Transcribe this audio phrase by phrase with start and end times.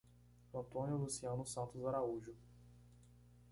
[0.51, 2.33] Antônio Luciano Santos Araújo